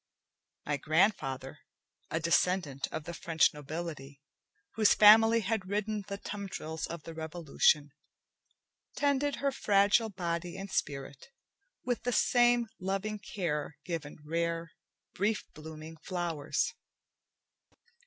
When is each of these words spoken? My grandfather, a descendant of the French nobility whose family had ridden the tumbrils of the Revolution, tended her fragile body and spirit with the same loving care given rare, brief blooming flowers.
My 0.65 0.77
grandfather, 0.77 1.59
a 2.09 2.19
descendant 2.19 2.87
of 2.91 3.03
the 3.03 3.13
French 3.13 3.53
nobility 3.53 4.19
whose 4.73 4.95
family 4.95 5.41
had 5.41 5.67
ridden 5.69 6.05
the 6.07 6.17
tumbrils 6.17 6.87
of 6.87 7.03
the 7.03 7.13
Revolution, 7.13 7.91
tended 8.95 9.35
her 9.35 9.51
fragile 9.51 10.09
body 10.09 10.57
and 10.57 10.71
spirit 10.71 11.27
with 11.85 12.01
the 12.01 12.11
same 12.13 12.67
loving 12.79 13.19
care 13.19 13.77
given 13.85 14.17
rare, 14.25 14.71
brief 15.13 15.43
blooming 15.53 15.97
flowers. 15.97 16.73